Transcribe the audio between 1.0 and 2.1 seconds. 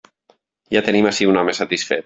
ací un home satisfet.